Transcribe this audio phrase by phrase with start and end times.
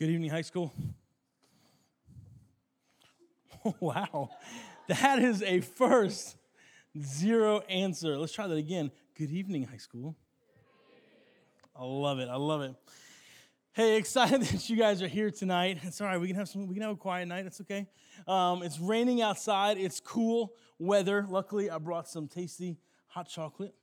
[0.00, 0.72] Good evening, high school.
[3.80, 4.30] wow,
[4.88, 6.38] that is a first
[6.98, 8.16] zero answer.
[8.16, 8.92] Let's try that again.
[9.14, 10.16] Good evening, high school.
[11.76, 12.30] I love it.
[12.30, 12.74] I love it.
[13.74, 15.80] Hey, excited that you guys are here tonight.
[15.82, 16.18] It's all right.
[16.18, 16.66] We can have some.
[16.66, 17.44] We can have a quiet night.
[17.44, 17.86] It's okay.
[18.26, 19.76] Um, it's raining outside.
[19.76, 21.26] It's cool weather.
[21.28, 22.78] Luckily, I brought some tasty
[23.08, 23.74] hot chocolate.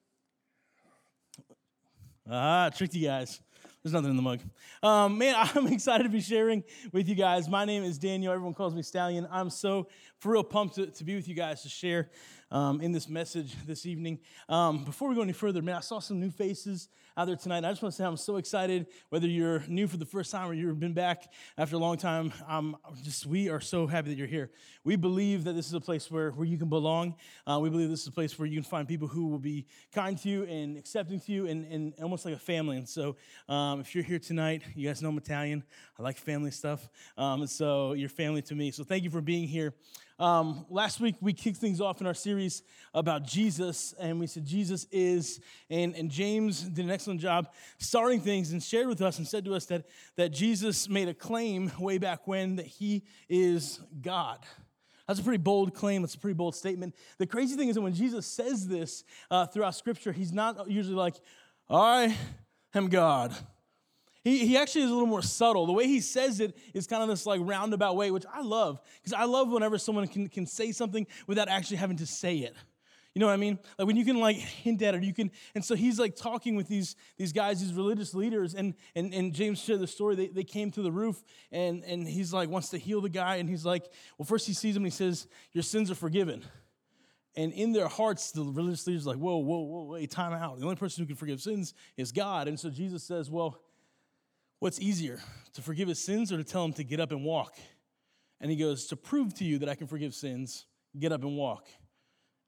[2.27, 3.39] Ah, tricked you guys.
[3.87, 4.41] There's nothing in the mug.
[4.83, 7.47] Um, man, I'm excited to be sharing with you guys.
[7.47, 8.33] My name is Daniel.
[8.33, 9.25] Everyone calls me Stallion.
[9.31, 9.87] I'm so,
[10.19, 12.09] for real, pumped to, to be with you guys to share
[12.51, 14.19] um, in this message this evening.
[14.49, 17.65] Um, before we go any further, man, I saw some new faces out there tonight.
[17.65, 20.49] I just want to say I'm so excited, whether you're new for the first time
[20.49, 22.31] or you've been back after a long time.
[22.47, 24.51] Um, just we are so happy that you're here.
[24.83, 27.15] We believe that this is a place where, where you can belong.
[27.45, 29.65] Uh, we believe this is a place where you can find people who will be
[29.91, 32.77] kind to you and accepting to you and, and almost like a family.
[32.77, 33.15] And so
[33.49, 35.63] um, if you're here tonight, you guys know I'm Italian.
[35.97, 36.87] I like family stuff.
[37.17, 38.71] Um, and so you're family to me.
[38.71, 39.73] So thank you for being here.
[40.19, 44.45] Um, last week, we kicked things off in our series about Jesus, and we said
[44.45, 49.19] Jesus is, and, and James did an excellent job starting things and shared with us
[49.19, 53.03] and said to us that, that Jesus made a claim way back when that he
[53.29, 54.39] is God.
[55.07, 56.01] That's a pretty bold claim.
[56.01, 56.95] That's a pretty bold statement.
[57.19, 60.95] The crazy thing is that when Jesus says this uh, throughout Scripture, he's not usually
[60.95, 61.15] like,
[61.69, 62.17] I
[62.73, 63.35] am God.
[64.27, 65.65] He, he actually is a little more subtle.
[65.65, 68.81] The way he says it is kind of this like roundabout way, which I love
[69.01, 72.53] because I love whenever someone can, can say something without actually having to say it.
[73.13, 73.57] You know what I mean?
[73.79, 75.31] Like when you can like hint at it, you can.
[75.55, 79.33] And so he's like talking with these these guys, these religious leaders, and and, and
[79.33, 80.15] James shared the story.
[80.15, 83.37] They, they came to the roof, and and he's like wants to heal the guy,
[83.37, 83.85] and he's like,
[84.17, 86.43] well, first he sees him, and he says, your sins are forgiven.
[87.37, 90.59] And in their hearts, the religious leaders are like, whoa, whoa, whoa, wait, time out.
[90.59, 92.47] The only person who can forgive sins is God.
[92.49, 93.61] And so Jesus says, well,
[94.59, 95.19] What's easier,
[95.53, 97.55] to forgive his sins or to tell him to get up and walk?
[98.41, 100.65] And he goes, To prove to you that I can forgive sins,
[100.97, 101.67] get up and walk.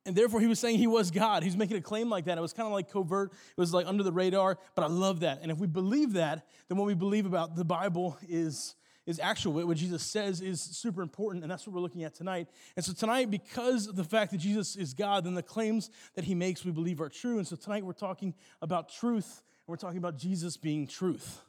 [0.05, 1.43] And therefore, he was saying he was God.
[1.43, 2.37] He's making a claim like that.
[2.37, 5.19] It was kind of like covert, it was like under the radar, but I love
[5.19, 5.39] that.
[5.41, 9.53] And if we believe that, then what we believe about the Bible is, is actual.
[9.53, 12.47] What Jesus says is super important, and that's what we're looking at tonight.
[12.75, 16.23] And so, tonight, because of the fact that Jesus is God, then the claims that
[16.23, 17.37] he makes we believe are true.
[17.37, 21.41] And so, tonight, we're talking about truth, and we're talking about Jesus being truth.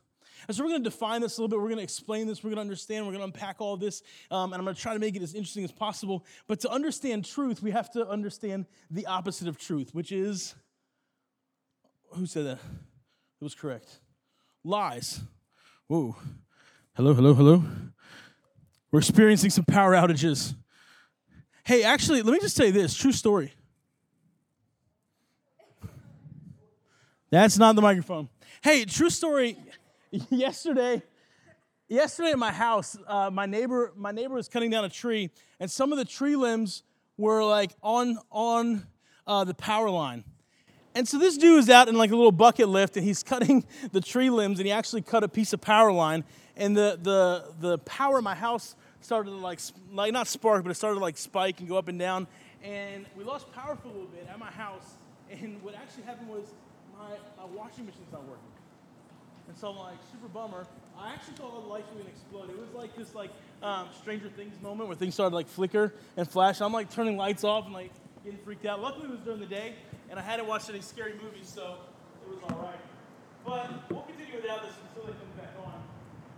[0.47, 1.61] And so we're going to define this a little bit.
[1.61, 2.43] We're going to explain this.
[2.43, 3.07] We're going to understand.
[3.07, 4.03] We're going to unpack all this.
[4.31, 6.25] Um, and I'm going to try to make it as interesting as possible.
[6.47, 10.55] But to understand truth, we have to understand the opposite of truth, which is
[12.13, 12.59] who said that?
[13.41, 14.01] It was correct.
[14.65, 15.21] Lies.
[15.87, 16.17] Whoa.
[16.95, 17.63] Hello, hello, hello.
[18.91, 20.55] We're experiencing some power outages.
[21.65, 23.53] Hey, actually, let me just say this true story.
[27.31, 28.29] That's not the microphone.
[28.61, 29.57] Hey, true story.
[30.31, 31.03] yesterday,
[31.89, 35.71] yesterday at my house, uh, my neighbor, my neighbor was cutting down a tree, and
[35.71, 36.83] some of the tree limbs
[37.17, 38.87] were like on on
[39.27, 40.25] uh, the power line.
[40.97, 43.65] And so this dude is out in like a little bucket lift, and he's cutting
[43.93, 46.25] the tree limbs, and he actually cut a piece of power line,
[46.57, 49.61] and the the the power in my house started to like
[49.93, 52.27] like not spark, but it started to like spike and go up and down,
[52.65, 54.97] and we lost power for a little bit at my house.
[55.31, 56.43] And what actually happened was
[56.99, 58.50] my, my washing machine's not working.
[59.51, 60.63] And so I'm like, super bummer.
[60.97, 62.51] I actually saw the lights even explode.
[62.51, 63.35] It was like this like
[63.65, 66.61] um, Stranger Things moment where things started like flicker and flash.
[66.61, 67.91] I'm like turning lights off and like
[68.23, 68.81] getting freaked out.
[68.81, 69.75] Luckily it was during the day
[70.09, 71.83] and I hadn't watched any scary movies, so
[72.23, 72.79] it was all right.
[73.43, 75.83] But we'll continue without this until they come back on.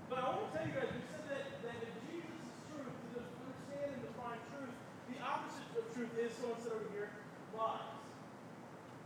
[0.08, 2.96] But I want to tell you guys, we said that, that if Jesus is truth,
[3.12, 4.72] to understand and define truth,
[5.12, 7.12] the opposite of truth is someone said over here,
[7.52, 7.92] lies.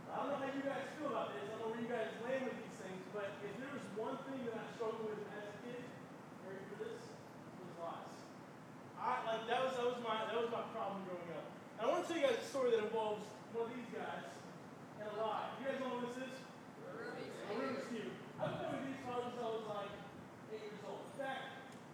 [0.07, 1.43] I don't know how you guys feel about this.
[1.43, 4.17] I don't know where you guys land with these things, but if there was one
[4.25, 5.83] thing that I struggled with as a kid,
[6.47, 6.97] ready for this,
[7.59, 8.09] was lies.
[8.97, 11.45] I like that was that was my that was my problem growing up.
[11.77, 14.25] And I want to tell you guys a story that involves one of these guys
[14.97, 15.53] and a lie.
[15.61, 16.33] You guys know what this is?
[16.33, 18.09] A Rubik's Cube.
[18.41, 19.93] I've been with these cars since I was like
[20.55, 21.03] eight years old.
[21.13, 21.45] In fact,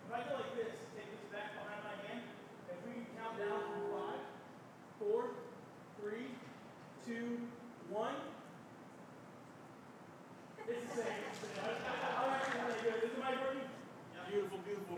[0.07, 2.23] if I go like this, take this back behind my hand,
[2.71, 4.21] if we can count down from five,
[5.01, 5.35] four,
[5.99, 6.31] three,
[7.03, 7.41] two,
[7.91, 8.15] one.
[14.33, 14.97] Beautiful, beautiful.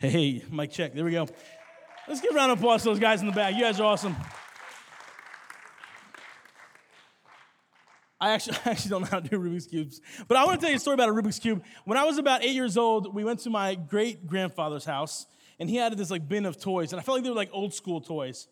[0.00, 0.94] Hey, mic check.
[0.94, 1.26] There we go.
[2.06, 3.56] Let's give a round of applause to those guys in the back.
[3.56, 4.14] You guys are awesome.
[8.20, 10.00] I actually, I actually don't know how to do Rubik's Cubes.
[10.28, 11.64] But I want to tell you a story about a Rubik's Cube.
[11.84, 15.26] When I was about eight years old, we went to my great grandfather's house,
[15.58, 17.50] and he had this like bin of toys, and I felt like they were like
[17.52, 18.46] old school toys.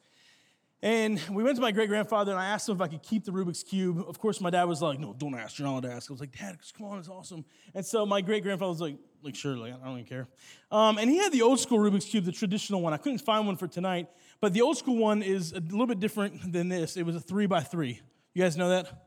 [0.83, 3.25] And we went to my great grandfather and I asked him if I could keep
[3.25, 4.05] the Rubik's Cube.
[4.07, 5.59] Of course, my dad was like, No, don't ask.
[5.59, 6.11] You're not allowed to ask.
[6.11, 7.45] I was like, Dad, come on, it's awesome.
[7.75, 10.29] And so my great grandfather was like, like sure, like I don't even care.
[10.71, 12.95] Um, and he had the old school Rubik's cube, the traditional one.
[12.95, 14.09] I couldn't find one for tonight,
[14.41, 16.97] but the old school one is a little bit different than this.
[16.97, 18.01] It was a three by three.
[18.33, 19.07] You guys know that?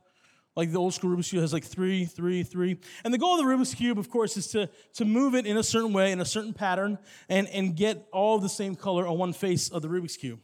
[0.55, 2.77] Like the old school Rubik's Cube has like three, three, three.
[3.05, 5.55] And the goal of the Rubik's Cube, of course, is to, to move it in
[5.57, 6.97] a certain way, in a certain pattern,
[7.29, 10.39] and, and get all the same color on one face of the Rubik's Cube.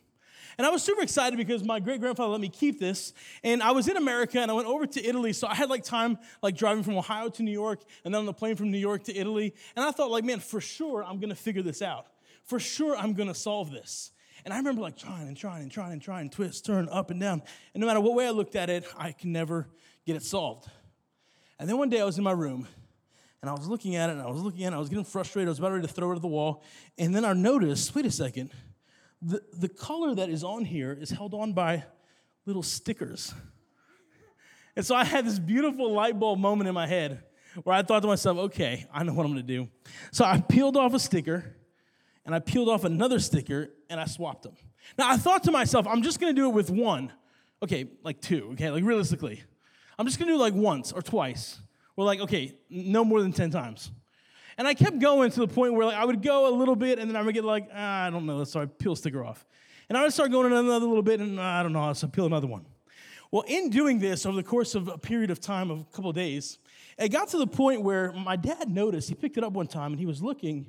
[0.58, 3.14] And I was super excited because my great grandfather let me keep this.
[3.44, 5.34] And I was in America and I went over to Italy.
[5.34, 8.26] So I had like time like driving from Ohio to New York and then on
[8.26, 9.54] the plane from New York to Italy.
[9.76, 12.08] And I thought, like, man, for sure I'm gonna figure this out.
[12.44, 14.12] For sure I'm gonna solve this.
[14.46, 17.20] And I remember like trying and trying and trying and trying, twist, turn, up and
[17.20, 17.42] down.
[17.74, 19.68] And no matter what way I looked at it, I can never
[20.06, 20.70] get it solved.
[21.60, 22.68] And then one day I was in my room
[23.42, 25.04] and I was looking at it and I was looking at it, I was getting
[25.04, 26.64] frustrated, I was about ready to throw it at the wall.
[26.98, 28.52] And then I noticed, wait a second,
[29.26, 31.84] the, the color that is on here is held on by
[32.46, 33.34] little stickers.
[34.78, 37.24] And so I had this beautiful light bulb moment in my head
[37.64, 39.70] where I thought to myself, okay, I know what I'm gonna do.
[40.12, 41.56] So I peeled off a sticker
[42.26, 44.58] and I peeled off another sticker and I swapped them.
[44.98, 47.14] Now I thought to myself, I'm just gonna do it with one.
[47.64, 49.42] Okay, like two, okay, like realistically.
[49.98, 51.58] I'm just gonna do like once or twice.
[51.96, 53.92] We're like, okay, no more than 10 times.
[54.58, 57.00] And I kept going to the point where like I would go a little bit
[57.00, 59.46] and then I would get like, ah, I don't know, so I peel sticker off.
[59.90, 62.10] And I would start going another little bit and ah, I don't know, so I
[62.10, 62.66] peel another one.
[63.32, 66.10] Well, in doing this over the course of a period of time of a couple
[66.10, 66.60] of days,
[66.98, 69.92] it got to the point where my dad noticed, he picked it up one time
[69.92, 70.68] and he was looking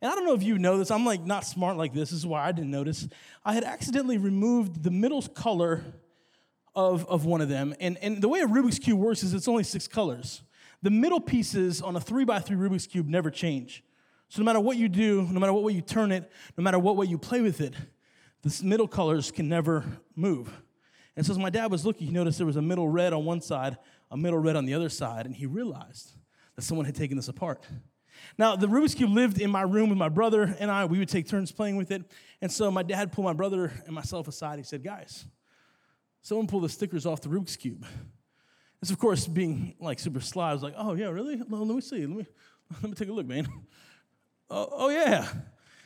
[0.00, 2.10] and I don't know if you know this, I'm like not smart like this.
[2.10, 3.08] This is why I didn't notice.
[3.44, 5.84] I had accidentally removed the middle color
[6.74, 7.74] of, of one of them.
[7.80, 10.42] And, and the way a Rubik's Cube works is it's only six colors.
[10.82, 13.82] The middle pieces on a three by three Rubik's Cube never change.
[14.28, 16.78] So no matter what you do, no matter what way you turn it, no matter
[16.78, 17.74] what way you play with it,
[18.42, 19.84] the middle colors can never
[20.14, 20.52] move.
[21.16, 23.24] And so as my dad was looking, he noticed there was a middle red on
[23.24, 23.76] one side,
[24.10, 26.12] a middle red on the other side, and he realized
[26.54, 27.66] that someone had taken this apart.
[28.36, 30.84] Now, the Rubik's Cube lived in my room with my brother and I.
[30.84, 32.02] We would take turns playing with it.
[32.40, 34.58] And so my dad pulled my brother and myself aside.
[34.58, 35.24] He said, Guys,
[36.22, 37.86] someone pulled the stickers off the Rubik's Cube.
[38.80, 41.42] This, of course, being like super sly, I was like, Oh, yeah, really?
[41.48, 42.06] Well, let me see.
[42.06, 42.26] Let me,
[42.82, 43.48] let me take a look, man.
[44.50, 45.28] oh, oh, yeah.
[45.28, 45.40] And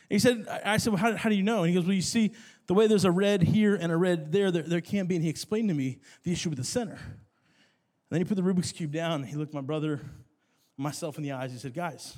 [0.08, 1.60] he said, I said, well, how, how do you know?
[1.60, 2.32] And he goes, Well, you see,
[2.66, 5.16] the way there's a red here and a red there, there, there can't be.
[5.16, 6.92] And he explained to me the issue with the center.
[6.92, 9.22] And then he put the Rubik's Cube down.
[9.22, 10.00] He looked my brother,
[10.76, 11.50] myself in the eyes.
[11.50, 12.16] He said, Guys,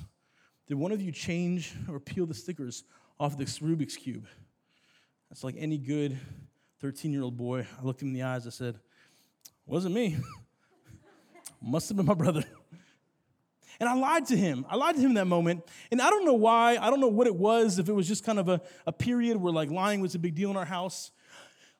[0.67, 2.83] did one of you change or peel the stickers
[3.17, 4.27] off this Rubik's Cube?
[5.29, 6.19] That's like any good
[6.81, 7.65] 13 year old boy.
[7.79, 8.45] I looked him in the eyes.
[8.45, 8.77] I said,
[9.65, 10.17] Wasn't me.
[11.61, 12.43] Must have been my brother.
[13.79, 14.65] And I lied to him.
[14.69, 15.61] I lied to him in that moment.
[15.91, 16.77] And I don't know why.
[16.77, 19.37] I don't know what it was, if it was just kind of a, a period
[19.37, 21.11] where like lying was a big deal in our house.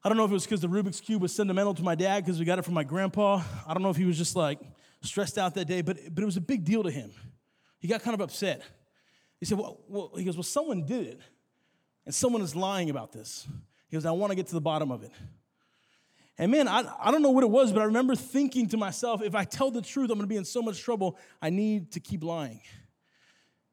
[0.04, 2.24] I don't know if it was because the Rubik's Cube was sentimental to my dad
[2.24, 3.42] because we got it from my grandpa.
[3.66, 4.60] I don't know if he was just like
[5.02, 7.12] stressed out that day, but, but it was a big deal to him.
[7.80, 8.62] He got kind of upset.
[9.40, 11.22] He said, well, well, he goes, well, someone did it,
[12.06, 13.48] and someone is lying about this.
[13.88, 15.12] He goes, I want to get to the bottom of it.
[16.38, 19.22] And man, I, I don't know what it was, but I remember thinking to myself,
[19.22, 21.18] if I tell the truth, I'm to be in so much trouble.
[21.42, 22.62] I need to keep lying.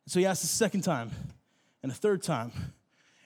[0.06, 1.10] So he asked a second time
[1.82, 2.52] and a third time.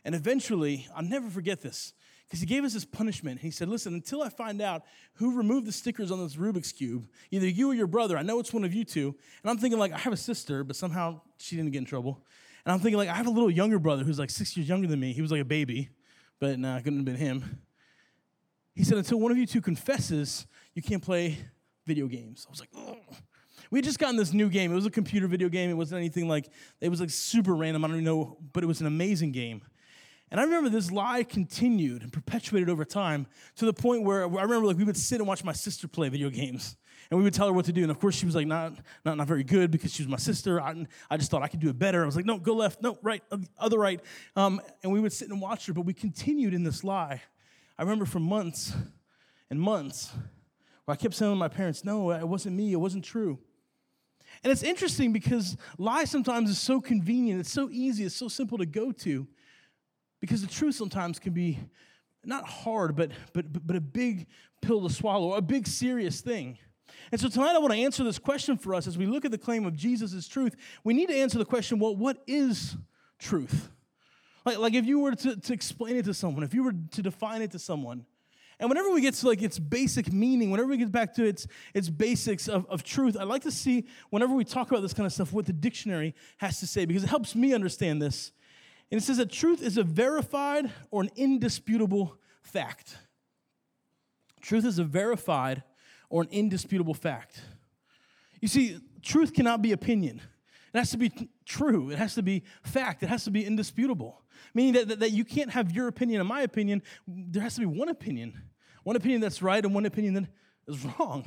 [0.05, 1.93] And eventually, I'll never forget this
[2.27, 3.41] because he gave us this punishment.
[3.41, 4.85] He said, Listen, until I find out
[5.15, 8.39] who removed the stickers on this Rubik's Cube, either you or your brother, I know
[8.39, 9.15] it's one of you two.
[9.43, 12.25] And I'm thinking, like, I have a sister, but somehow she didn't get in trouble.
[12.65, 14.87] And I'm thinking, like, I have a little younger brother who's like six years younger
[14.87, 15.13] than me.
[15.13, 15.91] He was like a baby,
[16.41, 17.61] but nah, it couldn't have been him.
[18.77, 21.39] He said, Until one of you two confesses, you can't play
[21.87, 22.45] video games.
[22.47, 22.99] I was like, oh.
[23.71, 24.71] We had just gotten this new game.
[24.71, 25.71] It was a computer video game.
[25.71, 26.49] It wasn't anything like,
[26.81, 27.85] it was like super random.
[27.85, 29.63] I don't even know, but it was an amazing game.
[30.31, 34.43] And I remember this lie continued and perpetuated over time to the point where I
[34.43, 36.77] remember like we would sit and watch my sister play video games.
[37.11, 37.83] And we would tell her what to do.
[37.83, 40.17] And of course, she was like, not, not, not very good because she was my
[40.17, 40.61] sister.
[40.61, 42.03] I, I just thought I could do it better.
[42.03, 43.23] I was like, no, go left, no, right,
[43.59, 44.01] other right.
[44.37, 47.23] Um, and we would sit and watch her, but we continued in this lie.
[47.79, 48.75] I remember for months
[49.51, 50.13] and months
[50.85, 53.39] where I kept telling my parents, no, it wasn't me, it wasn't true.
[54.43, 58.59] And it's interesting because lie sometimes is so convenient, it's so easy, it's so simple
[58.59, 59.27] to go to.
[60.21, 61.59] Because the truth sometimes can be
[62.25, 64.27] not hard, but, but, but a big
[64.63, 66.59] pill to swallow, a big serious thing.
[67.13, 69.31] And so tonight I want to answer this question for us as we look at
[69.31, 70.57] the claim of Jesus truth.
[70.83, 72.77] We need to answer the question well, what is
[73.19, 73.71] truth?
[74.47, 77.03] Like, like if you were to, to explain it to someone, if you were to
[77.03, 78.07] define it to someone,
[78.59, 81.47] and whenever we get to like its basic meaning, whenever we get back to its,
[81.75, 85.05] its basics of, of truth, I like to see whenever we talk about this kind
[85.05, 88.33] of stuff what the dictionary has to say because it helps me understand this
[88.91, 92.97] and it says that truth is a verified or an indisputable fact.
[94.41, 95.65] Truth is a verified
[96.09, 97.43] or an indisputable fact.
[98.41, 100.21] You see, truth cannot be opinion.
[100.77, 101.11] It has to be
[101.47, 101.91] true.
[101.91, 103.03] It has to be fact.
[103.03, 104.21] It has to be indisputable.
[104.53, 106.83] Meaning that, that, that you can't have your opinion and my opinion.
[107.09, 108.43] There has to be one opinion.
[108.83, 110.25] One opinion that's right and one opinion that
[110.69, 111.25] is wrong.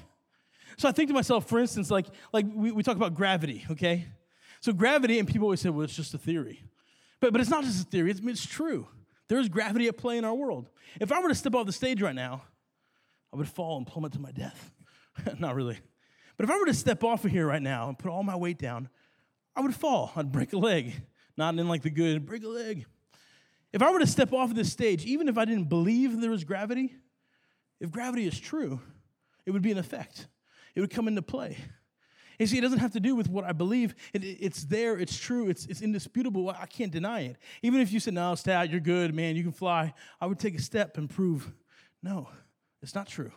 [0.78, 4.06] So I think to myself, for instance, like, like we, we talk about gravity, okay?
[4.62, 6.64] So gravity, and people always say, well, it's just a theory.
[7.20, 8.88] But, but it's not just a theory, it's, it's true.
[9.30, 10.70] There is gravity at play in our world.
[11.02, 12.44] If I were to step off the stage right now,
[13.34, 14.72] I would fall and plummet to my death.
[15.40, 15.80] not really.
[16.38, 18.36] But if I were to step off of here right now and put all my
[18.36, 18.90] weight down,
[19.56, 20.12] I would fall.
[20.16, 20.94] I'd break a leg.
[21.38, 22.86] Not in like the good, break a leg.
[23.72, 26.32] If I were to step off of this stage, even if I didn't believe there
[26.32, 26.94] was gravity,
[27.80, 28.82] if gravity is true,
[29.46, 30.28] it would be an effect.
[30.76, 31.58] It would come into play.
[32.40, 33.94] You see, it doesn't have to do with what I believe.
[34.14, 36.50] It, it's there, it's true, it's, it's indisputable.
[36.50, 37.38] I can't deny it.
[37.62, 40.56] Even if you said, no, Stat, you're good, man, you can fly, I would take
[40.56, 41.52] a step and prove,
[42.02, 42.30] no,
[42.82, 43.32] it's not true.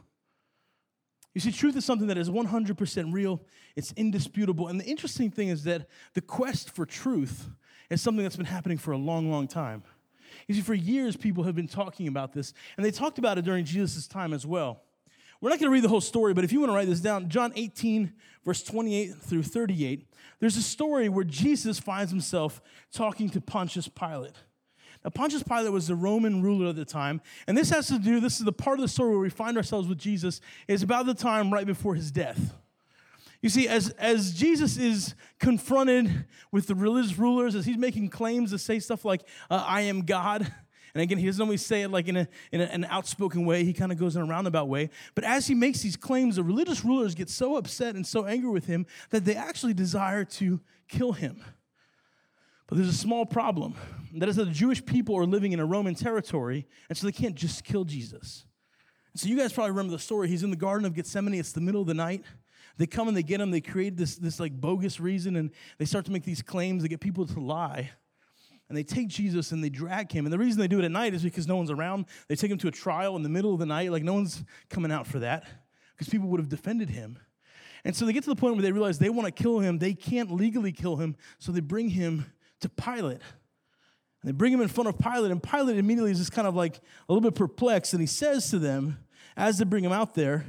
[1.34, 3.40] You see, truth is something that is 100% real,
[3.74, 4.68] it's indisputable.
[4.68, 7.48] And the interesting thing is that the quest for truth
[7.88, 9.82] is something that's been happening for a long, long time.
[10.46, 13.44] You see, for years, people have been talking about this, and they talked about it
[13.44, 14.82] during Jesus' time as well.
[15.40, 17.00] We're not going to read the whole story, but if you want to write this
[17.00, 18.12] down, John 18,
[18.44, 20.06] verse 28 through 38,
[20.38, 22.60] there's a story where Jesus finds himself
[22.92, 24.36] talking to Pontius Pilate.
[25.04, 28.20] Now, Pontius Pilate was the Roman ruler at the time, and this has to do,
[28.20, 31.06] this is the part of the story where we find ourselves with Jesus, is about
[31.06, 32.54] the time right before his death.
[33.40, 38.52] You see, as, as Jesus is confronted with the religious rulers, as he's making claims
[38.52, 40.52] to say stuff like, uh, I am God,
[40.94, 43.64] and again, he doesn't always say it like in, a, in a, an outspoken way.
[43.64, 44.90] He kind of goes in a roundabout way.
[45.14, 48.50] But as he makes these claims, the religious rulers get so upset and so angry
[48.50, 51.42] with him that they actually desire to kill him.
[52.72, 53.74] But there's a small problem.
[54.14, 57.12] That is that the Jewish people are living in a Roman territory, and so they
[57.12, 58.46] can't just kill Jesus.
[59.14, 60.26] So you guys probably remember the story.
[60.26, 61.34] He's in the Garden of Gethsemane.
[61.34, 62.24] It's the middle of the night.
[62.78, 63.50] They come and they get him.
[63.50, 66.82] They create this, this like bogus reason, and they start to make these claims.
[66.82, 67.90] They get people to lie
[68.70, 70.24] and they take Jesus and they drag him.
[70.24, 72.06] And the reason they do it at night is because no one's around.
[72.28, 74.44] They take him to a trial in the middle of the night, like no one's
[74.70, 75.44] coming out for that
[75.94, 77.18] because people would have defended him.
[77.84, 79.76] And so they get to the point where they realize they want to kill him.
[79.76, 83.20] They can't legally kill him, so they bring him to Pilate.
[84.22, 86.54] And they bring him in front of Pilate, and Pilate immediately is just kind of
[86.54, 88.98] like a little bit perplexed, and he says to them,
[89.36, 90.44] as they bring him out there,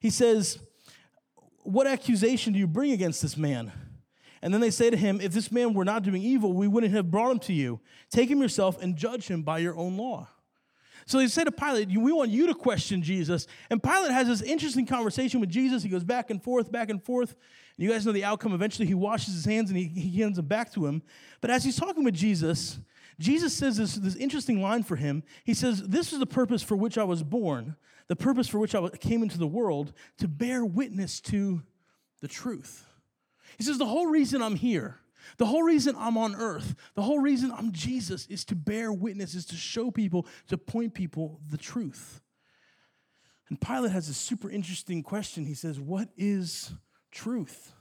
[0.00, 0.58] he says,
[1.62, 3.72] What accusation do you bring against this man?
[4.40, 6.92] And then they say to him, If this man were not doing evil, we wouldn't
[6.92, 7.80] have brought him to you.
[8.10, 10.28] Take him yourself and judge him by your own law.
[11.06, 13.46] So they say to Pilate, We want you to question Jesus.
[13.70, 15.82] And Pilate has this interesting conversation with Jesus.
[15.82, 17.34] He goes back and forth, back and forth.
[17.78, 18.52] And you guys know the outcome.
[18.52, 21.00] Eventually, he washes his hands and he, he hands them back to him.
[21.40, 22.80] But as he's talking with Jesus,
[23.20, 25.22] Jesus says this, this interesting line for him.
[25.44, 27.76] He says, This is the purpose for which I was born,
[28.08, 31.62] the purpose for which I came into the world, to bear witness to
[32.20, 32.84] the truth.
[33.56, 34.98] He says, The whole reason I'm here,
[35.36, 39.34] the whole reason I'm on earth, the whole reason I'm Jesus is to bear witness,
[39.34, 42.22] is to show people, to point people the truth.
[43.48, 45.44] And Pilate has a super interesting question.
[45.44, 46.72] He says, What is
[47.10, 47.72] truth?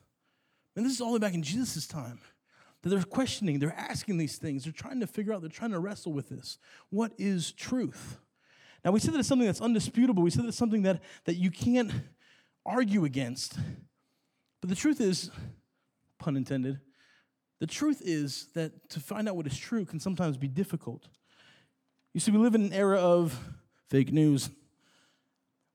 [0.75, 2.19] And this is all the way back in Jesus' time.
[2.83, 5.79] That they're questioning, they're asking these things, they're trying to figure out, they're trying to
[5.79, 6.59] wrestle with this.
[6.89, 8.19] What is truth?
[8.85, 10.21] Now, we said that it's something that's undisputable.
[10.21, 11.91] We said that it's something that, that you can't
[12.65, 13.57] argue against.
[14.61, 15.31] But the truth is,
[16.19, 16.79] pun intended.
[17.59, 21.07] The truth is that to find out what is true can sometimes be difficult.
[22.13, 23.37] You see, we live in an era of
[23.89, 24.49] fake news.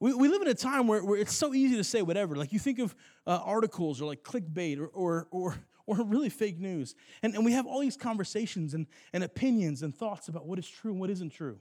[0.03, 2.35] We, we live in a time where, where it's so easy to say whatever.
[2.35, 2.95] Like you think of
[3.27, 5.55] uh, articles or like clickbait or, or, or,
[5.87, 6.95] or really fake news.
[7.23, 10.69] And, and we have all these conversations and, and opinions and thoughts about what is
[10.69, 11.59] true and what isn't true.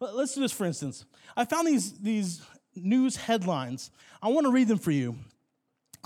[0.00, 1.04] Let's do this for instance.
[1.36, 2.40] I found these, these
[2.76, 3.90] news headlines.
[4.22, 5.18] I want to read them for you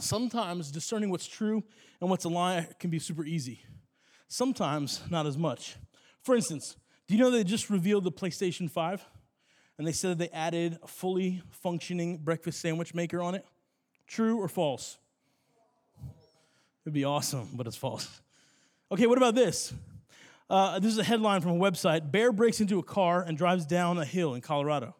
[0.00, 1.62] Sometimes discerning what's true
[2.00, 3.62] and what's a lie can be super easy.
[4.28, 5.76] Sometimes not as much.
[6.22, 9.04] For instance, do you know they just revealed the PlayStation 5?
[9.78, 13.44] And they said they added a fully functioning breakfast sandwich maker on it?
[14.06, 14.98] True or false?
[16.84, 18.20] It'd be awesome, but it's false.
[18.90, 19.74] Okay, what about this?
[20.48, 23.66] Uh, this is a headline from a website Bear breaks into a car and drives
[23.66, 24.94] down a hill in Colorado.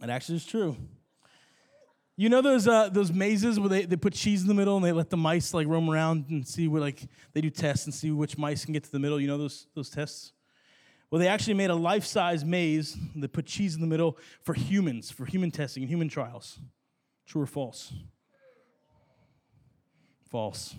[0.00, 0.76] It actually is true.
[2.16, 4.84] You know those uh, those mazes where they, they put cheese in the middle and
[4.84, 7.02] they let the mice like roam around and see where like
[7.32, 9.20] they do tests and see which mice can get to the middle.
[9.20, 10.32] You know those those tests.
[11.12, 12.96] Well, they actually made a life size maze.
[13.14, 16.58] They put cheese in the middle for humans, for human testing and human trials.
[17.26, 17.92] True or false?
[20.30, 20.74] False.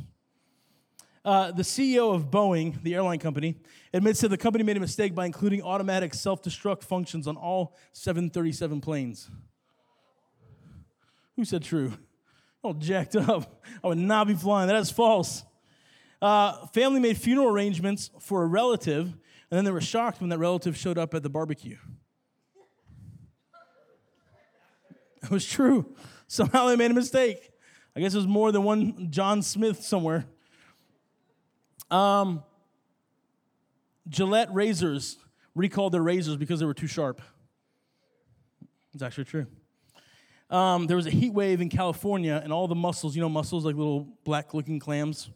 [1.24, 3.58] Uh, the CEO of Boeing, the airline company,
[3.94, 7.78] admits that the company made a mistake by including automatic self destruct functions on all
[7.92, 9.30] 737 planes.
[11.36, 11.94] Who said true?
[12.63, 13.63] all jacked up.
[13.84, 14.68] I would not be flying.
[14.68, 15.44] That is false.
[16.20, 19.13] Uh, family made funeral arrangements for a relative,
[19.54, 21.78] and then they were shocked when that relative showed up at the barbecue.
[25.22, 25.94] It was true.
[26.28, 27.52] Somehow they made a mistake.
[27.96, 30.26] I guess it was more than one John Smith somewhere.
[31.92, 32.42] Um,
[34.10, 35.20] Gillette razors
[35.54, 37.22] recalled their razors because they were too sharp.
[38.96, 39.46] It's actually true.
[40.50, 43.66] Um, there was a heat wave in California, and all the mussels, you know, mussels
[43.66, 45.30] like little black looking clams,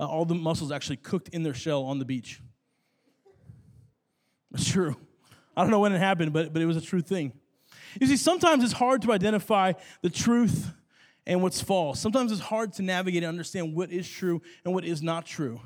[0.00, 2.40] uh, all the mussels actually cooked in their shell on the beach.
[4.54, 4.96] It's true.
[5.56, 7.32] I don't know when it happened, but, but it was a true thing.
[8.00, 10.70] You see, sometimes it's hard to identify the truth
[11.26, 12.00] and what's false.
[12.00, 15.60] Sometimes it's hard to navigate and understand what is true and what is not true.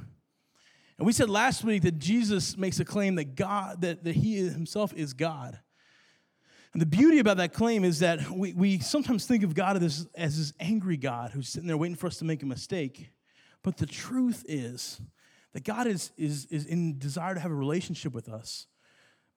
[0.98, 4.36] And we said last week that Jesus makes a claim that God, that, that he
[4.36, 5.58] himself is God.
[6.72, 10.08] And the beauty about that claim is that we, we sometimes think of God as,
[10.14, 13.10] as this angry God who's sitting there waiting for us to make a mistake.
[13.62, 15.00] But the truth is
[15.52, 18.66] that God is, is, is in desire to have a relationship with us.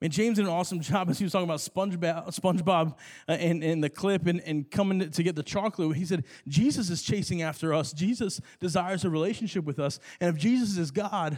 [0.00, 2.94] Man, James did an awesome job as he was talking about SpongeBob, SpongeBob
[3.28, 5.96] uh, and, and the clip and, and coming to get the chocolate.
[5.96, 7.92] He said, Jesus is chasing after us.
[7.92, 9.98] Jesus desires a relationship with us.
[10.20, 11.36] And if Jesus is God,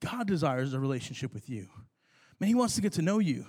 [0.00, 1.68] God desires a relationship with you.
[2.40, 3.46] Man, he wants to get to know you.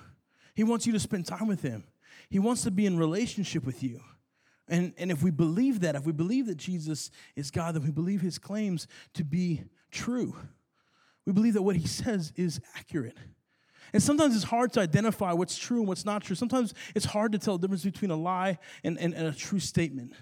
[0.55, 1.85] He wants you to spend time with him.
[2.29, 4.01] He wants to be in relationship with you.
[4.67, 7.91] And, and if we believe that, if we believe that Jesus is God, then we
[7.91, 10.35] believe his claims to be true.
[11.29, 13.15] We believe that what he says is accurate.
[13.93, 16.35] And sometimes it's hard to identify what's true and what's not true.
[16.35, 19.59] Sometimes it's hard to tell the difference between a lie and, and, and a true
[19.59, 20.13] statement.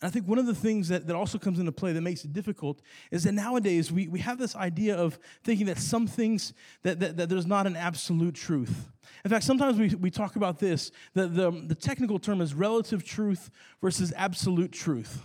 [0.00, 2.32] I think one of the things that, that also comes into play that makes it
[2.32, 6.98] difficult is that nowadays we, we have this idea of thinking that some things, that,
[7.00, 8.88] that, that there's not an absolute truth.
[9.22, 13.04] In fact, sometimes we, we talk about this, the, the, the technical term is relative
[13.04, 13.50] truth
[13.82, 15.20] versus absolute truth.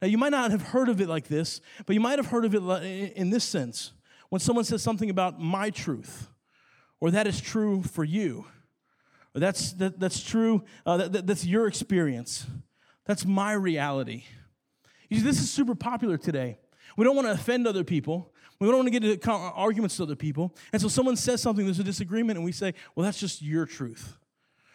[0.00, 2.44] Now, you might not have heard of it like this, but you might have heard
[2.44, 3.92] of it in this sense.
[4.28, 6.28] When someone says something about my truth,
[7.00, 8.46] or that is true for you,
[9.34, 12.46] or that's, that, that's true, uh, that, that, that's your experience.
[13.04, 14.24] That's my reality.
[15.08, 16.58] You see, this is super popular today.
[16.96, 18.32] We don't want to offend other people.
[18.58, 20.54] We don't want to get into arguments with other people.
[20.72, 23.66] And so someone says something, there's a disagreement, and we say, well, that's just your
[23.66, 24.16] truth.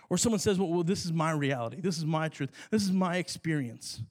[0.10, 1.82] Or someone says, well, well this is my reality.
[1.82, 2.52] This is my truth.
[2.70, 4.02] This is my experience.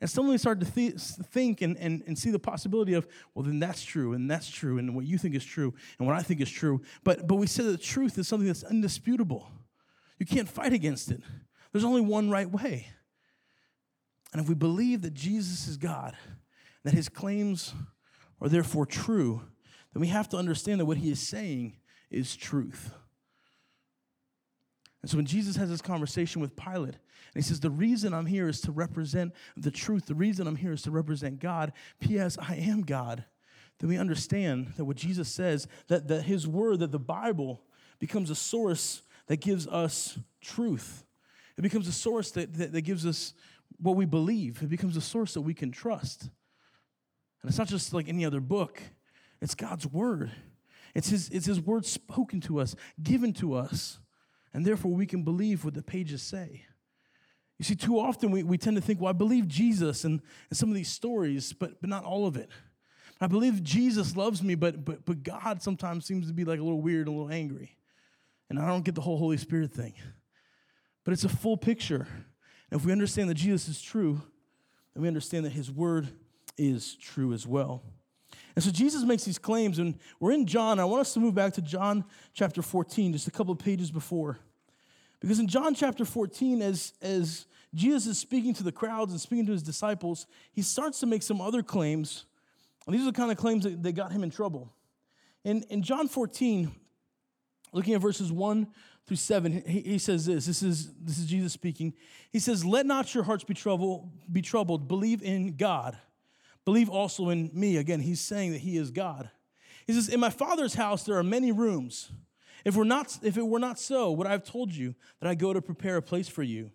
[0.00, 3.44] And suddenly we start to th- think and, and, and see the possibility of, well,
[3.44, 6.22] then that's true, and that's true, and what you think is true, and what I
[6.22, 6.80] think is true.
[7.04, 9.50] But, but we say that truth is something that's undisputable.
[10.18, 11.22] You can't fight against it.
[11.72, 12.88] There's only one right way.
[14.32, 16.16] And if we believe that Jesus is God,
[16.84, 17.74] that his claims
[18.40, 19.42] are therefore true,
[19.92, 21.76] then we have to understand that what he is saying
[22.10, 22.92] is truth.
[25.02, 28.26] And so when Jesus has this conversation with Pilate, and he says, The reason I'm
[28.26, 31.72] here is to represent the truth, the reason I'm here is to represent God.
[32.00, 33.24] P.S., I am God.
[33.78, 37.62] Then we understand that what Jesus says, that, that his word, that the Bible
[37.98, 41.04] becomes a source that gives us truth.
[41.56, 43.32] It becomes a source that, that, that gives us
[43.78, 44.62] what we believe.
[44.62, 46.22] It becomes a source that we can trust.
[47.42, 48.82] And it's not just like any other book,
[49.40, 50.30] it's God's word.
[50.94, 53.98] It's his, it's his word spoken to us, given to us,
[54.52, 56.64] and therefore we can believe what the pages say.
[57.58, 60.56] You see, too often we, we tend to think, well, I believe Jesus and, and
[60.56, 62.48] some of these stories, but, but not all of it.
[63.20, 66.62] I believe Jesus loves me, but, but, but God sometimes seems to be like a
[66.62, 67.76] little weird, a little angry.
[68.48, 69.92] And I don't get the whole Holy Spirit thing.
[71.04, 72.08] But it's a full picture.
[72.70, 74.22] And if we understand that Jesus is true,
[74.94, 76.08] then we understand that his word
[76.56, 77.82] is true as well.
[78.54, 80.78] And so Jesus makes these claims, and we're in John.
[80.80, 83.90] I want us to move back to John chapter 14, just a couple of pages
[83.90, 84.38] before.
[85.20, 89.46] Because in John chapter 14, as, as Jesus is speaking to the crowds and speaking
[89.46, 92.24] to his disciples, he starts to make some other claims.
[92.86, 94.72] And these are the kind of claims that, that got him in trouble.
[95.44, 96.74] In, in John 14,
[97.72, 98.66] looking at verses 1
[99.06, 100.46] through 7, he, he says this.
[100.46, 101.92] This is, this is Jesus speaking.
[102.30, 104.88] He says, Let not your hearts be, trouble, be troubled.
[104.88, 105.98] Believe in God.
[106.64, 107.76] Believe also in me.
[107.76, 109.30] Again, he's saying that he is God.
[109.86, 112.12] He says, In my Father's house there are many rooms.
[112.64, 115.34] If, we're not, if it were not so, would I have told you that I
[115.34, 116.70] go to prepare a place for you?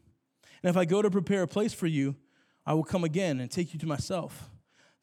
[0.63, 2.15] And if I go to prepare a place for you,
[2.65, 4.49] I will come again and take you to myself,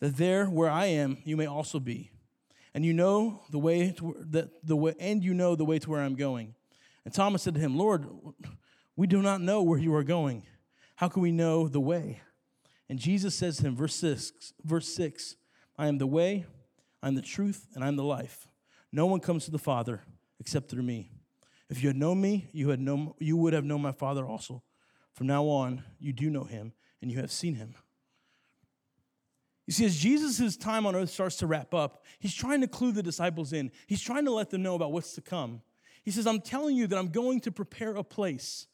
[0.00, 2.10] that there where I am, you may also be.
[2.74, 5.90] And you know the way to, that the way, and you know the way to
[5.90, 6.54] where I'm going.
[7.04, 8.06] And Thomas said to him, Lord,
[8.96, 10.42] we do not know where you are going.
[10.96, 12.20] How can we know the way?
[12.92, 15.36] And Jesus says to him, verse 6, verse 6
[15.78, 16.44] I am the way,
[17.02, 18.48] I'm the truth, and I'm the life.
[18.92, 20.02] No one comes to the Father
[20.38, 21.10] except through me.
[21.70, 24.62] If you had known me, you, had known, you would have known my Father also.
[25.14, 27.76] From now on, you do know him, and you have seen him.
[29.66, 32.92] You see, as Jesus' time on earth starts to wrap up, he's trying to clue
[32.92, 33.72] the disciples in.
[33.86, 35.62] He's trying to let them know about what's to come.
[36.02, 38.66] He says, I'm telling you that I'm going to prepare a place.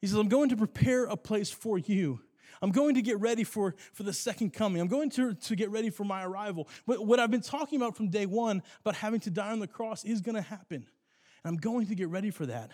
[0.00, 2.20] He says, I'm going to prepare a place for you.
[2.60, 4.80] I'm going to get ready for, for the second coming.
[4.80, 6.68] I'm going to, to get ready for my arrival.
[6.84, 9.66] What, what I've been talking about from day one about having to die on the
[9.66, 10.86] cross is going to happen.
[11.44, 12.70] And I'm going to get ready for that.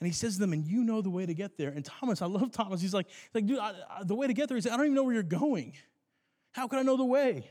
[0.00, 1.68] And he says to them, and you know the way to get there.
[1.70, 2.80] And Thomas, I love Thomas.
[2.80, 4.86] He's like, he's like dude, I, I, the way to get there is I don't
[4.86, 5.74] even know where you're going.
[6.52, 7.44] How can I know the way?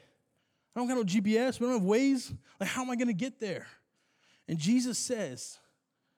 [0.75, 1.59] I don't got no GPS.
[1.59, 2.35] We don't have Waze.
[2.59, 3.67] Like, how am I going to get there?
[4.47, 5.59] And Jesus says,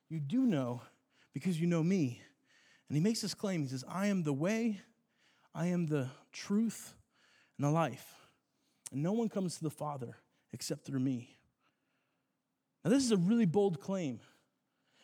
[0.10, 0.82] You do know
[1.34, 2.22] because you know me.
[2.88, 3.62] And he makes this claim.
[3.62, 4.82] He says, I am the way,
[5.54, 6.94] I am the truth,
[7.58, 8.16] and the life.
[8.92, 10.18] And no one comes to the Father
[10.54, 11.38] except through me.
[12.84, 14.20] Now, this is a really bold claim.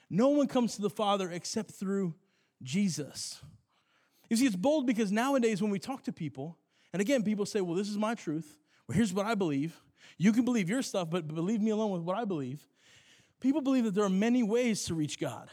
[0.10, 2.16] No one comes to the Father except through
[2.64, 3.40] Jesus.
[4.30, 6.58] You see, it's bold because nowadays when we talk to people,
[6.94, 8.58] and again, people say, well, this is my truth.
[8.88, 9.80] Well, here's what I believe.
[10.18, 12.62] You can believe your stuff, but believe me alone with what I believe.
[13.40, 15.50] People believe that there are many ways to reach God.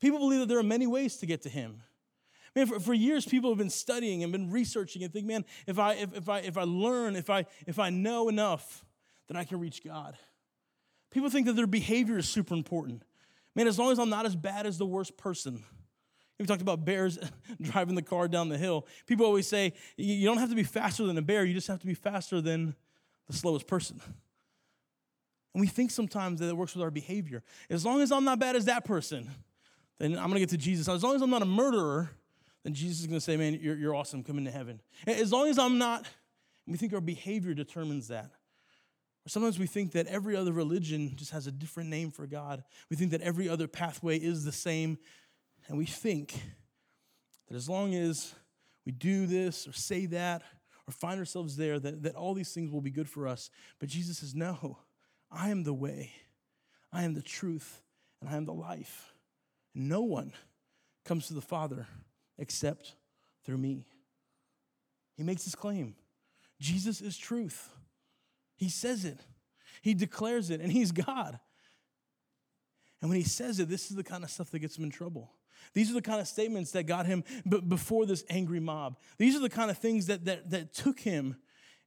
[0.00, 1.82] People believe that there are many ways to get to Him.
[2.58, 5.78] Man, for, for years, people have been studying and been researching and think, man, if
[5.78, 8.84] I, if, if, I, if I learn, if I, if I know enough,
[9.28, 10.18] then I can reach God.
[11.12, 13.04] People think that their behavior is super important.
[13.54, 15.62] Man, as long as I'm not as bad as the worst person.
[16.40, 17.16] We talked about bears
[17.60, 18.88] driving the car down the hill.
[19.06, 21.78] People always say, you don't have to be faster than a bear, you just have
[21.78, 22.74] to be faster than
[23.28, 24.00] the slowest person.
[25.54, 27.44] And we think sometimes that it works with our behavior.
[27.70, 29.30] As long as I'm not bad as that person,
[29.98, 30.88] then I'm gonna get to Jesus.
[30.88, 32.10] As long as I'm not a murderer,
[32.64, 34.80] then Jesus is gonna say, Man, you're, you're awesome, come into heaven.
[35.06, 36.06] As long as I'm not,
[36.66, 38.30] we think our behavior determines that.
[39.26, 42.62] Or sometimes we think that every other religion just has a different name for God.
[42.90, 44.98] We think that every other pathway is the same.
[45.68, 46.40] And we think
[47.48, 48.34] that as long as
[48.86, 50.42] we do this or say that
[50.86, 53.50] or find ourselves there, that, that all these things will be good for us.
[53.78, 54.78] But Jesus says, No,
[55.30, 56.12] I am the way,
[56.92, 57.82] I am the truth,
[58.20, 59.12] and I am the life.
[59.74, 60.32] No one
[61.04, 61.86] comes to the Father
[62.38, 62.94] except
[63.44, 63.84] through me.
[65.16, 65.94] He makes this claim
[66.60, 67.70] Jesus is truth.
[68.56, 69.18] He says it,
[69.82, 71.38] he declares it, and he's God.
[73.00, 74.90] And when he says it, this is the kind of stuff that gets him in
[74.90, 75.30] trouble.
[75.72, 78.96] These are the kind of statements that got him b- before this angry mob.
[79.18, 81.36] These are the kind of things that, that, that took him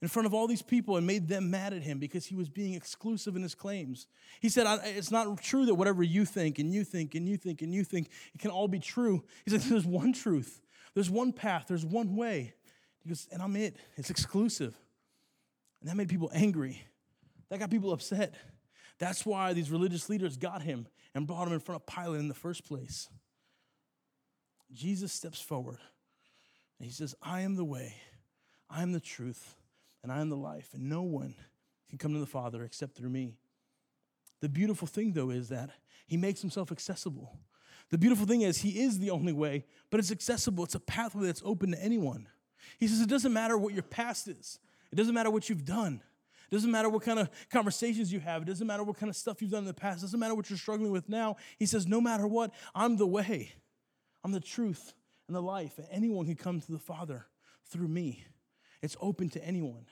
[0.01, 2.49] in front of all these people and made them mad at him because he was
[2.49, 4.07] being exclusive in his claims.
[4.39, 7.61] He said, It's not true that whatever you think and you think and you think
[7.61, 9.23] and you think, it can all be true.
[9.45, 10.61] He said, There's one truth,
[10.95, 12.53] there's one path, there's one way.
[13.03, 14.75] He goes, And I'm it, it's exclusive.
[15.81, 16.81] And that made people angry.
[17.49, 18.33] That got people upset.
[18.97, 22.27] That's why these religious leaders got him and brought him in front of Pilate in
[22.27, 23.09] the first place.
[24.71, 25.79] Jesus steps forward
[26.79, 27.95] and he says, I am the way,
[28.69, 29.55] I am the truth,
[30.03, 31.35] and I am the life, and no one
[31.89, 33.37] can come to the Father except through me.
[34.41, 35.69] The beautiful thing, though, is that
[36.07, 37.37] he makes himself accessible.
[37.89, 40.63] The beautiful thing is, he is the only way, but it's accessible.
[40.63, 42.27] It's a pathway that's open to anyone.
[42.79, 44.59] He says, It doesn't matter what your past is,
[44.91, 46.01] it doesn't matter what you've done.
[46.49, 48.41] It doesn't matter what kind of conversations you have.
[48.41, 49.99] It doesn't matter what kind of stuff you've done in the past.
[49.99, 51.37] It doesn't matter what you're struggling with now.
[51.57, 53.53] He says, No matter what, I'm the way,
[54.23, 54.93] I'm the truth,
[55.27, 55.77] and the life.
[55.77, 57.25] And anyone can come to the Father
[57.69, 58.25] through me.
[58.81, 59.85] It's open to anyone.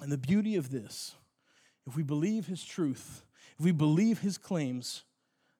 [0.00, 1.14] And the beauty of this,
[1.86, 3.24] if we believe his truth,
[3.58, 5.04] if we believe his claims,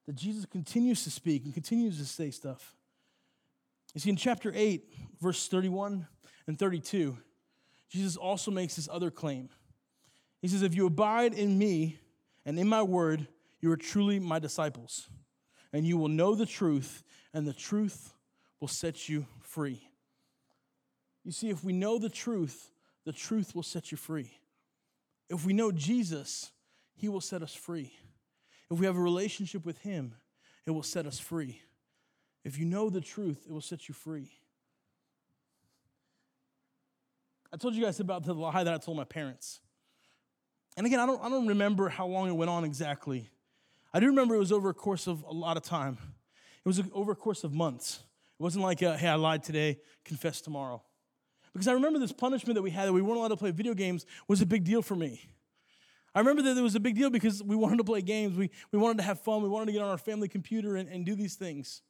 [0.06, 2.74] that Jesus continues to speak and continues to say stuff.
[3.94, 4.84] You see, in chapter 8,
[5.20, 6.06] verse 31
[6.46, 7.16] and 32,
[7.88, 9.48] Jesus also makes this other claim.
[10.42, 11.98] He says, If you abide in me
[12.44, 13.28] and in my word,
[13.60, 15.08] you are truly my disciples,
[15.72, 17.02] and you will know the truth,
[17.32, 18.12] and the truth
[18.60, 19.88] will set you free.
[21.24, 22.70] You see, if we know the truth,
[23.04, 24.30] the truth will set you free.
[25.30, 26.52] If we know Jesus,
[26.94, 27.92] he will set us free.
[28.70, 30.14] If we have a relationship with him,
[30.66, 31.60] it will set us free.
[32.44, 34.30] If you know the truth, it will set you free.
[37.52, 39.60] I told you guys about the lie that I told my parents.
[40.76, 43.30] And again, I don't, I don't remember how long it went on exactly.
[43.92, 45.96] I do remember it was over a course of a lot of time.
[46.64, 48.00] It was over a course of months.
[48.38, 50.82] It wasn't like, uh, hey, I lied today, confess tomorrow.
[51.54, 53.72] Because I remember this punishment that we had that we weren't allowed to play video
[53.72, 55.22] games was a big deal for me.
[56.14, 58.50] I remember that it was a big deal because we wanted to play games, we,
[58.72, 61.06] we wanted to have fun, we wanted to get on our family computer and, and
[61.06, 61.80] do these things.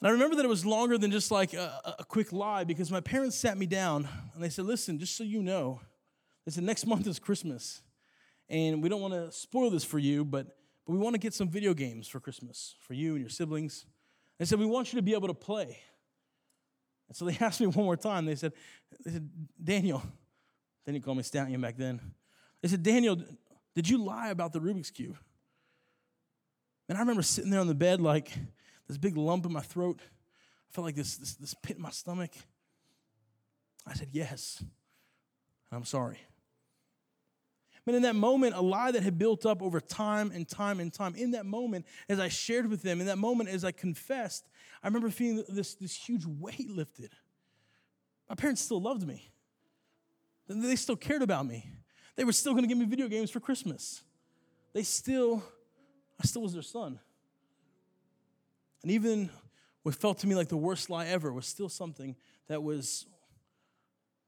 [0.00, 2.90] And I remember that it was longer than just like a, a, quick lie because
[2.90, 5.80] my parents sat me down and they said, Listen, just so you know,
[6.46, 7.82] they said, next month is Christmas.
[8.48, 10.46] And we don't want to spoil this for you, but,
[10.86, 13.86] but we want to get some video games for Christmas for you and your siblings.
[14.38, 15.78] They said, We want you to be able to play.
[17.10, 18.24] And so they asked me one more time.
[18.24, 18.52] They said,
[19.04, 19.28] they said
[19.62, 20.02] Daniel,
[20.86, 22.00] then he called me Stallion back then.
[22.62, 23.22] They said, Daniel,
[23.74, 25.16] did you lie about the Rubik's Cube?
[26.88, 28.32] And I remember sitting there on the bed like
[28.88, 30.00] this big lump in my throat.
[30.00, 32.30] I felt like this, this, this pit in my stomach.
[33.86, 34.58] I said, Yes.
[34.60, 34.68] And
[35.78, 36.18] I'm sorry.
[37.84, 40.92] But in that moment, a lie that had built up over time and time and
[40.92, 44.48] time, in that moment, as I shared with them, in that moment, as I confessed,
[44.82, 47.12] I remember feeling this, this huge weight lifted.
[48.28, 49.30] My parents still loved me,
[50.46, 51.66] they still cared about me.
[52.16, 54.02] They were still going to give me video games for Christmas.
[54.72, 55.42] They still,
[56.22, 56.98] I still was their son.
[58.82, 59.30] And even
[59.82, 62.16] what felt to me like the worst lie ever was still something
[62.48, 63.06] that was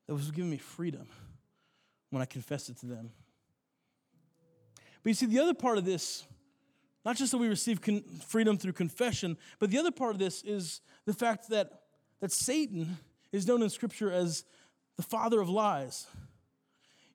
[0.06, 1.06] that was giving me freedom
[2.10, 3.10] when I confessed it to them.
[5.02, 6.24] But you see, the other part of this,
[7.04, 10.42] not just that we receive con- freedom through confession, but the other part of this
[10.42, 11.82] is the fact that,
[12.20, 12.98] that Satan
[13.32, 14.44] is known in Scripture as
[14.96, 16.06] the father of lies.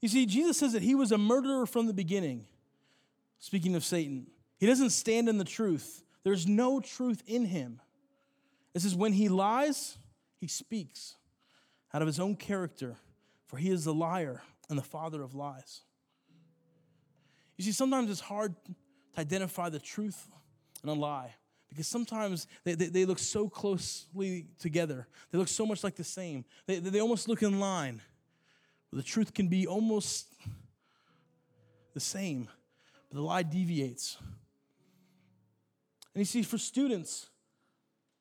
[0.02, 2.46] You see, Jesus says that he was a murderer from the beginning.
[3.40, 7.80] Speaking of Satan, he doesn't stand in the truth, there's no truth in him.
[8.74, 9.98] It says, when he lies,
[10.40, 11.16] he speaks
[11.94, 12.98] out of his own character,
[13.46, 15.82] for he is the liar and the father of lies.
[17.58, 18.76] You see, sometimes it's hard to
[19.18, 20.28] identify the truth
[20.82, 21.34] and a lie
[21.70, 25.08] because sometimes they, they, they, look so closely together.
[25.32, 26.46] They look so much like the same.
[26.66, 28.02] They, they almost look in line.
[28.94, 30.34] The truth can be almost
[31.94, 32.48] the same,
[33.10, 34.18] but the lie deviates.
[36.14, 37.28] And you see, for students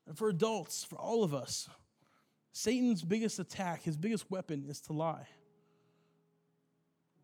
[0.06, 1.68] and for adults, for all of us,
[2.52, 5.28] Satan's biggest attack, his biggest weapon is to lie.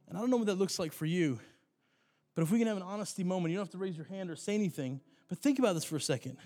[0.09, 1.40] And I don't know what that looks like for you.
[2.35, 4.31] But if we can have an honesty moment, you don't have to raise your hand
[4.31, 6.38] or say anything, but think about this for a second.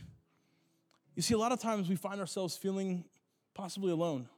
[1.15, 3.05] You see, a lot of times we find ourselves feeling
[3.55, 4.29] possibly alone.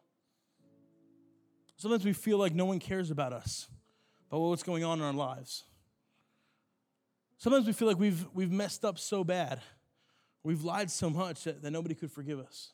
[1.77, 3.69] Sometimes we feel like no one cares about us,
[4.31, 5.65] about what's going on in our lives.
[7.39, 9.61] Sometimes we feel like we've, we've messed up so bad,
[10.43, 12.73] we've lied so much that, that nobody could forgive us.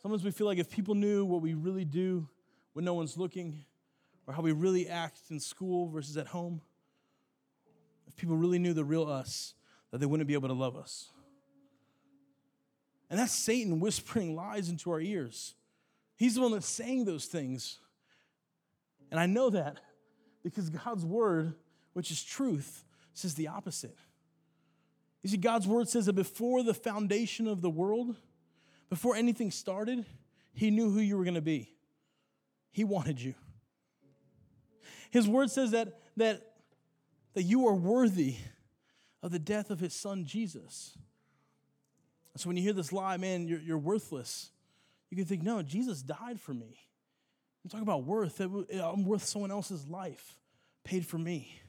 [0.00, 2.28] Sometimes we feel like if people knew what we really do
[2.72, 3.64] when no one's looking,
[4.26, 6.60] or how we really act in school versus at home,
[8.08, 9.54] if people really knew the real us,
[9.90, 11.10] that they wouldn't be able to love us.
[13.10, 15.54] And that's Satan whispering lies into our ears.
[16.16, 17.78] He's the one that's saying those things.
[19.10, 19.78] And I know that
[20.42, 21.54] because God's word,
[21.92, 23.96] which is truth, says the opposite.
[25.22, 28.14] You see, God's word says that before the foundation of the world,
[28.90, 30.04] before anything started,
[30.52, 31.72] He knew who you were going to be.
[32.70, 33.34] He wanted you.
[35.10, 36.42] His word says that, that
[37.38, 38.34] that you are worthy
[39.22, 40.98] of the death of his son Jesus.
[42.34, 44.50] So when you hear this lie, man, you're, you're worthless,
[45.08, 46.80] you can think, no, Jesus died for me.
[47.62, 48.40] I'm talking about worth.
[48.40, 50.34] Eh, I'm worth someone else's life,
[50.82, 51.60] paid for me.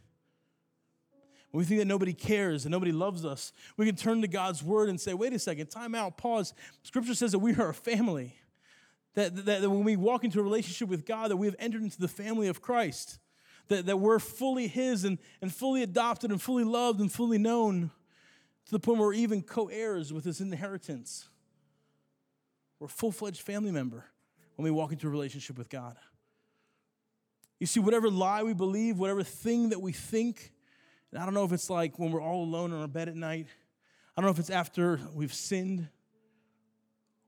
[1.52, 4.64] When we think that nobody cares and nobody loves us, we can turn to God's
[4.64, 6.56] word and say, wait a second, time out, pause.
[6.82, 8.34] Scripture says that we are a family.
[9.14, 11.84] That, that, that when we walk into a relationship with God, that we have entered
[11.84, 13.20] into the family of Christ
[13.70, 17.92] that, that we're fully His and, and fully adopted and fully loved and fully known
[18.66, 21.30] to the point where we're even co heirs with His inheritance.
[22.80, 24.06] We're a full fledged family member
[24.56, 25.98] when we walk into a relationship with God.
[27.60, 30.52] You see, whatever lie we believe, whatever thing that we think,
[31.12, 33.16] and I don't know if it's like when we're all alone in our bed at
[33.16, 33.48] night,
[34.16, 35.88] I don't know if it's after we've sinned,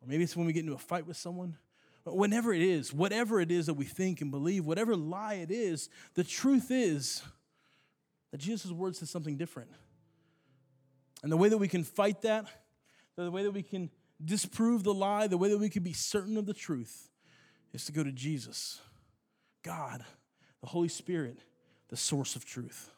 [0.01, 1.57] or maybe it's when we get into a fight with someone.
[2.05, 5.89] Whenever it is, whatever it is that we think and believe, whatever lie it is,
[6.15, 7.21] the truth is
[8.31, 9.69] that Jesus' word says something different.
[11.21, 12.45] And the way that we can fight that,
[13.15, 13.91] the way that we can
[14.23, 17.09] disprove the lie, the way that we can be certain of the truth,
[17.73, 18.81] is to go to Jesus,
[19.63, 20.03] God,
[20.61, 21.39] the Holy Spirit,
[21.89, 22.89] the source of truth.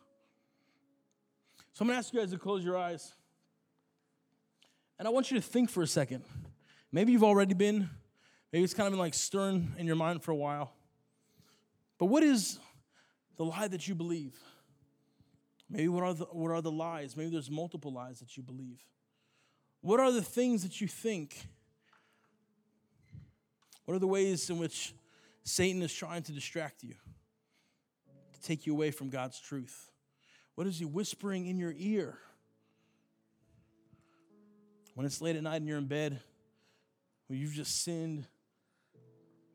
[1.73, 3.13] So I'm to ask you guys to close your eyes.
[4.97, 6.23] And I want you to think for a second.
[6.91, 7.89] Maybe you've already been
[8.53, 10.71] Maybe it's kind of been like stirring in your mind for a while.
[11.97, 12.59] But what is
[13.35, 14.37] the lie that you believe?
[15.67, 17.17] Maybe what are the, what are the lies?
[17.17, 18.79] Maybe there's multiple lies that you believe.
[19.81, 21.47] What are the things that you think?
[23.85, 24.93] What are the ways in which
[25.43, 26.93] Satan is trying to distract you,
[28.33, 29.89] to take you away from God's truth?
[30.53, 32.19] What is he whispering in your ear?
[34.93, 36.21] When it's late at night and you're in bed,
[37.27, 38.27] when you've just sinned,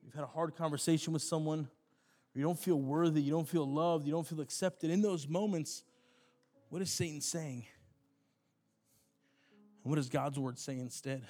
[0.08, 1.68] you've had a hard conversation with someone,
[2.34, 5.84] you don't feel worthy, you don't feel loved, you don't feel accepted, in those moments,
[6.70, 7.66] what is Satan saying?
[9.84, 11.26] And what does God's word say instead?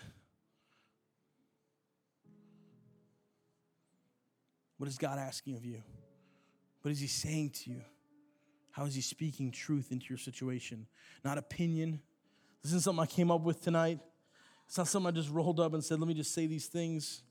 [4.77, 5.83] What is God asking of you?
[6.83, 7.81] What is He saying to you?
[8.71, 10.87] How is He speaking truth into your situation?
[11.25, 12.01] Not opinion.
[12.63, 13.99] This isn't something I came up with tonight.
[14.69, 17.23] It's not something I just rolled up and said, let me just say these things.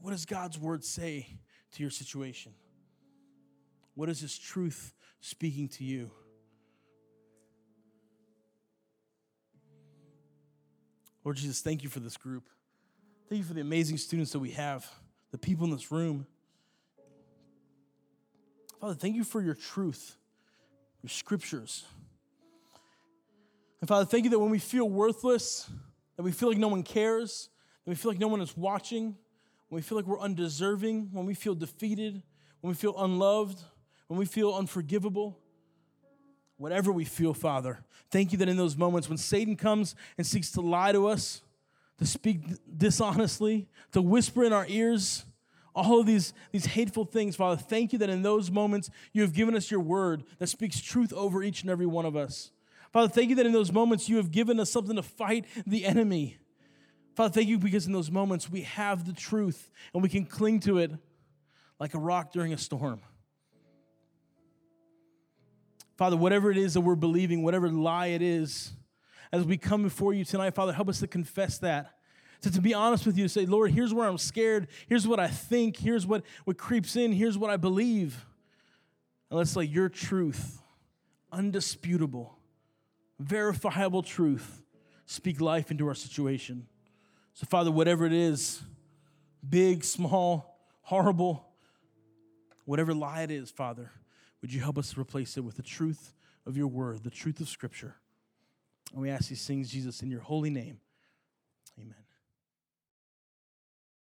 [0.00, 1.26] What does God's word say
[1.72, 2.52] to your situation?
[3.94, 6.10] What is His truth speaking to you?
[11.22, 12.48] Lord Jesus, thank you for this group.
[13.28, 14.90] Thank you for the amazing students that we have,
[15.30, 16.26] the people in this room.
[18.80, 20.16] Father, thank you for your truth,
[21.02, 21.84] your scriptures.
[23.80, 25.68] And Father, thank you that when we feel worthless,
[26.16, 27.50] that we feel like no one cares,
[27.84, 29.16] that we feel like no one is watching,
[29.70, 32.22] when we feel like we're undeserving, when we feel defeated,
[32.60, 33.62] when we feel unloved,
[34.08, 35.38] when we feel unforgivable,
[36.56, 37.78] whatever we feel, Father,
[38.10, 41.42] thank you that in those moments when Satan comes and seeks to lie to us,
[41.98, 42.40] to speak
[42.76, 45.24] dishonestly, to whisper in our ears,
[45.72, 49.32] all of these, these hateful things, Father, thank you that in those moments you have
[49.32, 52.50] given us your word that speaks truth over each and every one of us.
[52.92, 55.84] Father, thank you that in those moments you have given us something to fight the
[55.86, 56.38] enemy.
[57.20, 60.58] Father, thank you because in those moments we have the truth and we can cling
[60.60, 60.90] to it
[61.78, 63.02] like a rock during a storm.
[65.98, 68.72] Father, whatever it is that we're believing, whatever lie it is,
[69.32, 71.90] as we come before you tonight, Father, help us to confess that.
[72.40, 74.68] To, to be honest with you, to say, Lord, here's where I'm scared.
[74.88, 75.76] Here's what I think.
[75.76, 77.12] Here's what, what creeps in.
[77.12, 78.24] Here's what I believe.
[79.28, 80.62] And let's let your truth,
[81.30, 82.38] undisputable,
[83.18, 84.62] verifiable truth,
[85.04, 86.66] speak life into our situation.
[87.34, 88.60] So, Father, whatever it is,
[89.48, 91.46] big, small, horrible,
[92.64, 93.90] whatever lie it is, Father,
[94.42, 96.12] would you help us replace it with the truth
[96.46, 97.96] of your word, the truth of Scripture?
[98.92, 100.78] And we ask these things, Jesus, in your holy name.